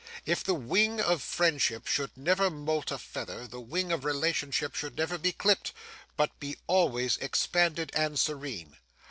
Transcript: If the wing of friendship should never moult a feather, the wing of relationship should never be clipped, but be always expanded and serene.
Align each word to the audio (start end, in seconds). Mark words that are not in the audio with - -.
If 0.25 0.43
the 0.43 0.55
wing 0.55 0.99
of 0.99 1.21
friendship 1.21 1.85
should 1.85 2.17
never 2.17 2.49
moult 2.49 2.89
a 2.89 2.97
feather, 2.97 3.45
the 3.45 3.61
wing 3.61 3.91
of 3.91 4.03
relationship 4.03 4.73
should 4.73 4.97
never 4.97 5.19
be 5.19 5.31
clipped, 5.31 5.73
but 6.17 6.39
be 6.39 6.57
always 6.65 7.17
expanded 7.17 7.91
and 7.93 8.19
serene. 8.19 8.77